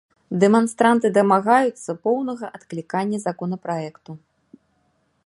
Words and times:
Дэманстранты 0.43 1.07
дамагаюцца 1.17 1.95
поўнага 2.07 2.45
адклікання 2.61 3.17
законапраекту. 3.27 4.11